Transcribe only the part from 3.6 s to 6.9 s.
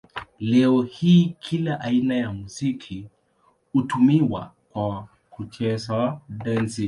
hutumiwa kwa kucheza dansi.